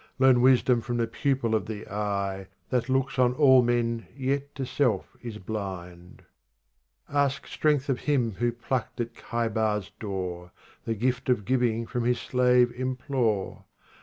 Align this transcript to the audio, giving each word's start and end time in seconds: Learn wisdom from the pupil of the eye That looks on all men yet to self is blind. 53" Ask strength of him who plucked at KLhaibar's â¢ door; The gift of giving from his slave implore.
Learn 0.17 0.41
wisdom 0.41 0.81
from 0.81 0.97
the 0.97 1.05
pupil 1.05 1.53
of 1.53 1.67
the 1.67 1.87
eye 1.87 2.47
That 2.71 2.89
looks 2.89 3.19
on 3.19 3.33
all 3.35 3.61
men 3.61 4.07
yet 4.17 4.55
to 4.55 4.65
self 4.65 5.15
is 5.21 5.37
blind. 5.37 6.23
53" 7.05 7.15
Ask 7.19 7.45
strength 7.45 7.87
of 7.87 7.99
him 7.99 8.31
who 8.39 8.51
plucked 8.51 8.99
at 8.99 9.13
KLhaibar's 9.13 9.91
â¢ 9.91 9.99
door; 9.99 10.51
The 10.85 10.95
gift 10.95 11.29
of 11.29 11.45
giving 11.45 11.85
from 11.85 12.05
his 12.05 12.19
slave 12.19 12.73
implore. 12.75 13.65